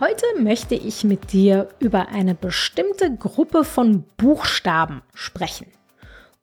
Heute 0.00 0.26
möchte 0.38 0.76
ich 0.76 1.02
mit 1.02 1.32
dir 1.32 1.70
über 1.80 2.06
eine 2.06 2.36
bestimmte 2.36 3.12
Gruppe 3.16 3.64
von 3.64 4.04
Buchstaben 4.16 5.02
sprechen. 5.12 5.66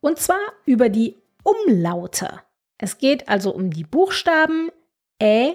Und 0.02 0.20
zwar 0.20 0.42
über 0.66 0.90
die 0.90 1.16
Umlaute. 1.42 2.42
Es 2.78 2.98
geht 2.98 3.30
also 3.30 3.56
um 3.56 3.72
die 3.72 3.86
Buchstaben 3.86 4.72
Ä, 5.24 5.54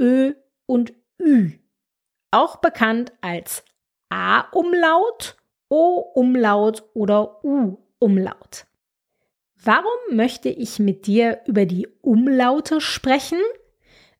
Ö 0.00 0.34
und 0.66 0.92
Ü. 1.20 1.50
Auch 2.30 2.58
bekannt 2.58 3.12
als 3.20 3.64
A-Umlaut, 4.10 5.36
O-Umlaut 5.68 6.84
oder 6.94 7.44
U-Umlaut. 7.44 8.66
Warum 9.56 9.98
möchte 10.12 10.50
ich 10.50 10.78
mit 10.78 11.08
dir 11.08 11.40
über 11.46 11.66
die 11.66 11.88
Umlaute 12.00 12.80
sprechen? 12.80 13.40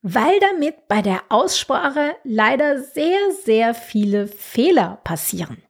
Weil 0.03 0.39
damit 0.41 0.89
bei 0.89 1.03
der 1.03 1.23
Aussprache 1.29 2.17
leider 2.25 2.83
sehr, 2.83 3.33
sehr 3.45 3.75
viele 3.75 4.27
Fehler 4.27 5.01
passieren. 5.05 5.63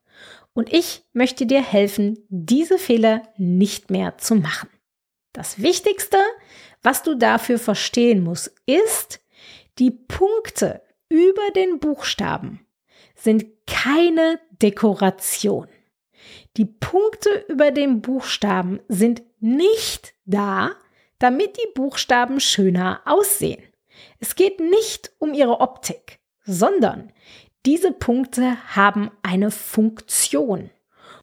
Und 0.52 0.72
ich 0.72 1.04
möchte 1.12 1.46
dir 1.46 1.62
helfen, 1.62 2.18
diese 2.28 2.78
Fehler 2.78 3.22
nicht 3.36 3.90
mehr 3.90 4.18
zu 4.18 4.34
machen. 4.34 4.68
Das 5.32 5.62
Wichtigste, 5.62 6.18
was 6.82 7.02
du 7.02 7.14
dafür 7.14 7.58
verstehen 7.58 8.22
musst, 8.22 8.52
ist, 8.66 9.20
die 9.78 9.90
Punkte 9.90 10.82
über 11.08 11.50
den 11.54 11.78
Buchstaben 11.78 12.66
sind 13.14 13.46
keine 13.66 14.40
Dekoration. 14.62 15.68
Die 16.56 16.64
Punkte 16.64 17.44
über 17.48 17.70
den 17.70 18.02
Buchstaben 18.02 18.80
sind 18.88 19.22
nicht 19.38 20.14
da, 20.24 20.72
damit 21.18 21.56
die 21.56 21.72
Buchstaben 21.74 22.40
schöner 22.40 23.02
aussehen. 23.04 23.62
Es 24.18 24.34
geht 24.34 24.60
nicht 24.60 25.12
um 25.18 25.34
ihre 25.34 25.60
Optik, 25.60 26.20
sondern 26.44 27.12
diese 27.66 27.92
Punkte 27.92 28.56
haben 28.74 29.10
eine 29.22 29.50
Funktion. 29.50 30.70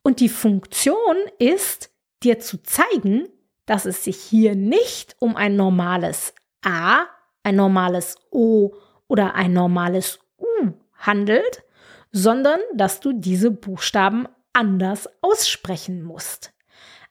Und 0.03 0.19
die 0.19 0.29
Funktion 0.29 1.15
ist, 1.39 1.91
dir 2.23 2.39
zu 2.39 2.61
zeigen, 2.61 3.27
dass 3.65 3.85
es 3.85 4.03
sich 4.03 4.17
hier 4.17 4.55
nicht 4.55 5.15
um 5.19 5.35
ein 5.35 5.55
normales 5.55 6.33
A, 6.63 7.05
ein 7.43 7.55
normales 7.55 8.15
O 8.31 8.75
oder 9.07 9.35
ein 9.35 9.53
normales 9.53 10.19
U 10.39 10.73
handelt, 10.93 11.63
sondern 12.11 12.59
dass 12.73 12.99
du 12.99 13.13
diese 13.13 13.51
Buchstaben 13.51 14.27
anders 14.53 15.09
aussprechen 15.21 16.03
musst. 16.03 16.53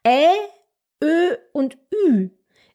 Ä, 0.07 0.29
Ö 1.03 1.37
und 1.53 1.77
Ü 1.93 2.31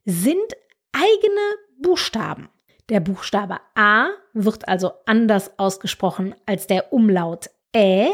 sind 0.06 0.54
eigene 0.92 1.58
Buchstaben. 1.80 2.50
Der 2.92 3.00
Buchstabe 3.00 3.62
A 3.74 4.10
wird 4.34 4.68
also 4.68 4.92
anders 5.06 5.58
ausgesprochen 5.58 6.36
als 6.46 6.68
der 6.68 6.92
Umlaut 6.92 7.50
Ä. 7.74 8.10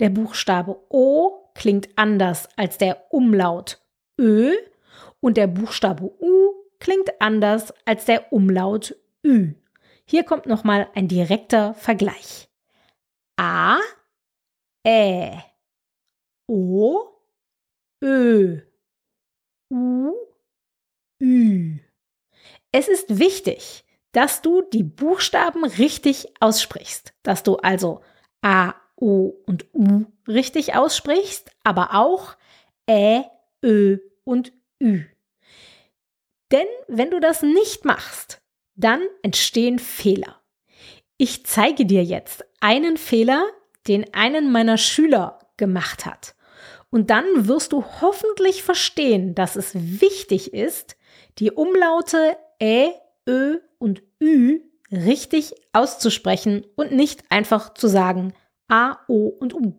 Der 0.00 0.10
Buchstabe 0.10 0.76
O 0.90 1.50
klingt 1.54 1.88
anders 1.96 2.46
als 2.58 2.76
der 2.76 3.06
Umlaut 3.10 3.82
Ö. 4.20 4.52
Und 5.20 5.38
der 5.38 5.46
Buchstabe 5.46 6.04
U 6.20 6.52
klingt 6.78 7.22
anders 7.22 7.72
als 7.86 8.04
der 8.04 8.30
Umlaut 8.34 8.94
Ü. 9.24 9.54
Hier 10.04 10.24
kommt 10.24 10.44
nochmal 10.44 10.90
ein 10.94 11.08
direkter 11.08 11.72
Vergleich. 11.72 12.50
A, 13.36 13.78
Ä, 14.86 15.38
O, 16.46 17.00
Ö, 18.04 18.60
U, 19.70 20.12
Ü. 21.18 21.78
Es 22.72 22.88
ist 22.88 23.18
wichtig, 23.18 23.86
dass 24.12 24.42
du 24.42 24.62
die 24.62 24.82
Buchstaben 24.82 25.64
richtig 25.64 26.28
aussprichst, 26.40 27.14
dass 27.22 27.42
du 27.42 27.56
also 27.56 28.00
A, 28.42 28.74
O 28.96 29.32
und 29.46 29.66
U 29.74 30.04
richtig 30.28 30.74
aussprichst, 30.76 31.50
aber 31.64 31.94
auch 31.94 32.36
Ä, 32.88 33.24
Ö 33.64 33.98
und 34.24 34.52
Ü. 34.80 35.04
Denn 36.52 36.66
wenn 36.86 37.10
du 37.10 37.18
das 37.18 37.42
nicht 37.42 37.84
machst, 37.84 38.42
dann 38.74 39.00
entstehen 39.22 39.78
Fehler. 39.78 40.40
Ich 41.16 41.46
zeige 41.46 41.86
dir 41.86 42.04
jetzt 42.04 42.44
einen 42.60 42.96
Fehler, 42.96 43.46
den 43.88 44.12
einen 44.12 44.52
meiner 44.52 44.76
Schüler 44.76 45.38
gemacht 45.56 46.04
hat. 46.04 46.34
Und 46.90 47.10
dann 47.10 47.48
wirst 47.48 47.72
du 47.72 47.84
hoffentlich 48.02 48.62
verstehen, 48.62 49.34
dass 49.34 49.56
es 49.56 49.72
wichtig 49.74 50.52
ist, 50.52 50.96
die 51.38 51.50
Umlaute 51.50 52.36
Ä, 52.60 52.92
Ö 53.28 53.58
und 53.78 54.02
Ü 54.20 54.60
richtig 54.90 55.54
auszusprechen 55.72 56.66
und 56.76 56.92
nicht 56.92 57.24
einfach 57.30 57.74
zu 57.74 57.88
sagen 57.88 58.34
A, 58.68 58.98
O 59.08 59.28
und 59.28 59.54
U. 59.54 59.74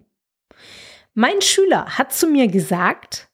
Mein 1.14 1.42
Schüler 1.42 1.98
hat 1.98 2.14
zu 2.14 2.28
mir 2.28 2.48
gesagt, 2.48 3.30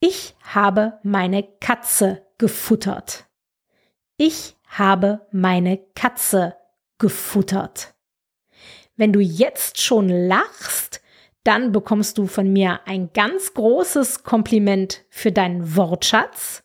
ich 0.00 0.34
habe 0.42 0.98
meine 1.02 1.44
Katze 1.60 2.26
gefuttert. 2.38 3.26
Ich 4.16 4.56
habe 4.66 5.26
meine 5.30 5.78
Katze 5.94 6.56
gefuttert. 6.98 7.94
Wenn 8.96 9.12
du 9.12 9.20
jetzt 9.20 9.80
schon 9.80 10.08
lachst, 10.08 11.00
dann 11.44 11.72
bekommst 11.72 12.18
du 12.18 12.26
von 12.26 12.52
mir 12.52 12.80
ein 12.86 13.12
ganz 13.12 13.54
großes 13.54 14.22
Kompliment 14.22 15.04
für 15.10 15.32
deinen 15.32 15.76
Wortschatz. 15.76 16.62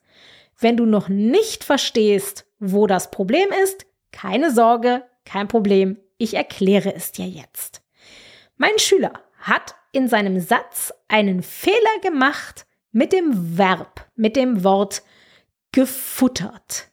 Wenn 0.60 0.78
du 0.78 0.86
noch 0.86 1.10
nicht 1.10 1.64
verstehst, 1.64 2.47
wo 2.60 2.88
das 2.88 3.12
Problem 3.12 3.50
ist, 3.64 3.86
keine 4.12 4.52
Sorge, 4.52 5.04
kein 5.26 5.48
Problem, 5.48 5.98
ich 6.18 6.34
erkläre 6.34 6.94
es 6.94 7.12
dir 7.12 7.28
jetzt. 7.28 7.82
Mein 8.56 8.78
Schüler 8.80 9.14
hat 9.40 9.76
in 9.92 10.08
seinem 10.08 10.40
Satz 10.40 10.94
einen 11.08 11.44
Fehler 11.44 12.00
gemacht 12.02 12.66
mit 12.92 13.14
dem 13.14 13.58
Verb, 13.58 14.08
mit 14.16 14.36
dem 14.36 14.64
Wort 14.64 15.04
gefuttert. 15.72 16.90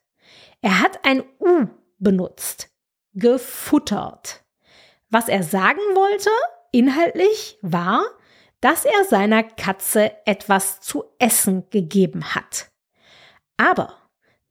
Er 0.61 0.81
hat 0.81 1.05
ein 1.05 1.23
U 1.41 1.67
benutzt. 1.99 2.71
Gefuttert. 3.15 4.45
Was 5.11 5.29
er 5.29 5.43
sagen 5.43 5.81
wollte, 5.95 6.31
inhaltlich, 6.73 7.59
war, 7.63 8.05
dass 8.61 8.85
er 8.85 9.05
seiner 9.05 9.43
Katze 9.43 10.13
etwas 10.27 10.81
zu 10.81 11.05
essen 11.19 11.69
gegeben 11.71 12.35
hat. 12.35 12.71
Aber 13.57 13.95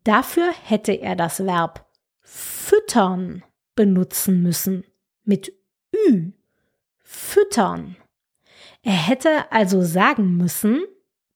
Dafür 0.04 0.52
hätte 0.52 0.94
er 0.94 1.16
das 1.16 1.46
Verb 1.46 1.86
füttern 2.22 3.44
benutzen 3.76 4.42
müssen 4.42 4.84
mit 5.24 5.54
Ü. 5.94 6.32
Füttern. 7.04 7.96
Er 8.82 8.94
hätte 8.94 9.52
also 9.52 9.82
sagen 9.82 10.38
müssen, 10.38 10.84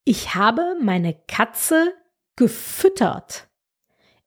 ich 0.03 0.35
habe 0.35 0.75
meine 0.81 1.13
Katze 1.27 1.93
gefüttert. 2.35 3.47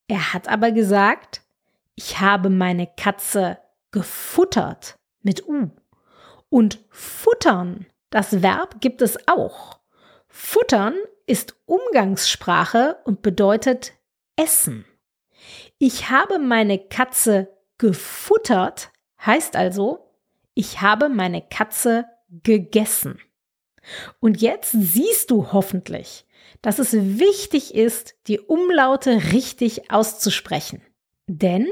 Er 0.08 0.32
hat 0.32 0.48
aber 0.48 0.72
gesagt, 0.72 1.42
ich 1.94 2.20
habe 2.20 2.50
meine 2.50 2.86
Katze 2.86 3.58
gefuttert 3.90 4.98
mit 5.22 5.46
U. 5.46 5.70
Und 6.48 6.84
futtern, 6.90 7.86
das 8.10 8.42
Verb 8.42 8.80
gibt 8.80 9.02
es 9.02 9.16
auch. 9.28 9.80
Futtern 10.28 10.94
ist 11.26 11.56
Umgangssprache 11.66 12.98
und 13.04 13.22
bedeutet 13.22 13.92
essen. 14.40 14.86
Ich 15.78 16.08
habe 16.10 16.38
meine 16.38 16.78
Katze 16.78 17.48
gefuttert, 17.78 18.90
heißt 19.24 19.54
also, 19.54 20.10
ich 20.54 20.80
habe 20.80 21.08
meine 21.08 21.42
Katze 21.42 22.06
gegessen. 22.42 23.20
Und 24.18 24.40
jetzt 24.40 24.72
siehst 24.72 25.30
du 25.30 25.52
hoffentlich, 25.52 26.26
dass 26.62 26.78
es 26.78 26.92
wichtig 26.92 27.74
ist, 27.74 28.14
die 28.26 28.40
Umlaute 28.40 29.32
richtig 29.32 29.90
auszusprechen. 29.90 30.82
Denn 31.26 31.66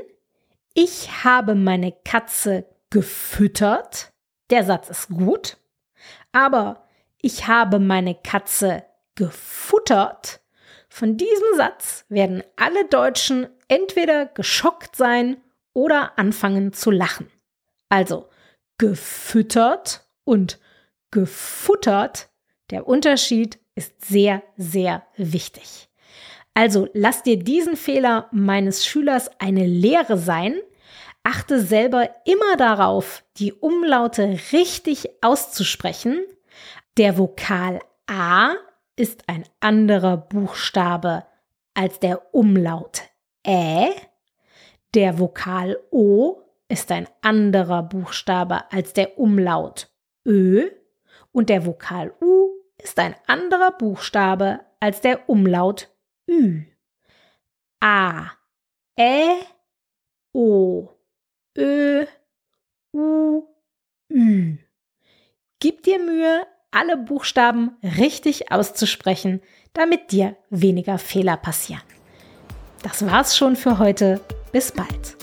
ich 0.75 1.25
habe 1.25 1.55
meine 1.55 1.93
Katze 2.05 2.67
gefüttert, 2.91 4.13
der 4.51 4.65
Satz 4.65 4.89
ist 4.89 5.09
gut, 5.09 5.57
aber 6.33 6.87
ich 7.21 7.47
habe 7.47 7.79
meine 7.79 8.15
Katze 8.15 8.85
gefuttert, 9.15 10.41
von 10.99 11.17
diesem 11.17 11.57
Satz 11.57 12.05
werden 12.09 12.43
alle 12.57 12.85
Deutschen 12.87 13.47
entweder 13.69 14.27
geschockt 14.27 14.97
sein 14.97 15.37
oder 15.73 16.19
anfangen 16.19 16.73
zu 16.73 16.91
lachen. 16.91 17.31
Also 17.89 18.29
gefüttert 18.79 20.09
und 20.25 20.59
gefuttert. 21.13 22.31
Der 22.71 22.89
Unterschied 22.89 23.61
ist 23.77 24.05
sehr, 24.05 24.43
sehr 24.57 25.07
wichtig. 25.17 25.89
Also 26.53 26.89
lass 26.95 27.23
dir 27.23 27.39
diesen 27.39 27.77
Fehler 27.77 28.29
meines 28.33 28.85
Schülers 28.85 29.31
eine 29.41 29.67
Lehre 29.67 30.19
sein. 30.19 30.59
Achte 31.23 31.61
selber 31.61 32.11
immer 32.25 32.57
darauf, 32.57 33.23
die 33.37 33.53
Umlaute 33.53 34.37
richtig 34.53 35.09
auszusprechen. 35.23 36.27
Der 36.97 37.17
Vokal 37.17 37.79
A 38.09 38.57
ist 38.99 39.29
ein 39.29 39.45
anderer 39.61 40.17
Buchstabe 40.17 41.25
als 41.75 42.01
der 42.01 42.35
Umlaut 42.35 43.03
Ä. 43.47 43.91
Der 44.95 45.21
Vokal 45.21 45.79
O 45.93 46.43
ist 46.69 46.91
ein 46.91 47.09
anderer 47.23 47.85
Buchstabe 47.85 48.71
als 48.73 48.95
der 48.95 49.17
Umlaut 49.17 49.89
Ö 50.27 50.69
und 51.31 51.49
der 51.49 51.65
Vokal 51.65 52.13
U 52.21 52.51
ist 52.77 52.99
ein 52.99 53.15
anderer 53.29 53.71
Buchstabe 53.71 54.61
als 54.81 55.01
der 55.01 55.29
Umlaut 55.29 55.89
Ü. 56.29 56.65
A, 57.81 58.33
Ä, 58.99 59.37
O, 60.33 60.89
Ö, 61.57 62.05
U, 62.93 63.43
Ü. 64.11 64.59
Gib 65.61 65.83
dir 65.85 65.99
Mühe, 66.01 66.47
alle 66.71 66.97
Buchstaben 66.97 67.77
richtig 67.83 68.53
auszusprechen, 68.53 69.41
damit 69.73 70.13
dir 70.13 70.37
weniger 70.51 70.99
Fehler 70.99 71.37
passieren. 71.37 71.83
Das 72.83 73.05
war's 73.05 73.37
schon 73.37 73.57
für 73.57 73.79
heute. 73.79 74.21
Bis 74.53 74.73
bald. 74.73 75.18